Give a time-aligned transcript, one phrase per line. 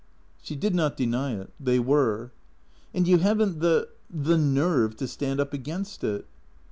[0.41, 1.53] She did not deny it.
[1.59, 2.31] They were."
[2.91, 6.25] And you have n't the— the nerve to stand up against it."